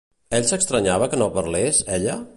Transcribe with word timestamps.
Ell 0.37 0.47
s'estranyava 0.51 1.11
que 1.13 1.21
no 1.23 1.29
parlés, 1.37 1.87
ella? 1.99 2.21